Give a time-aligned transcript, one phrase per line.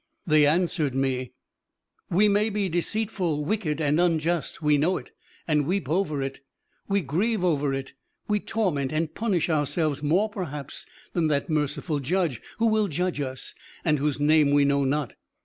[0.25, 1.33] They answered me:
[2.09, 5.11] "We may be deceitful, wicked and unjust, we know it
[5.47, 6.39] and weep over it,
[6.87, 7.93] we grieve over it;
[8.27, 13.53] we torment and punish ourselves more perhaps than that merciful Judge Who will judge us
[13.85, 15.13] and whose Name we know not.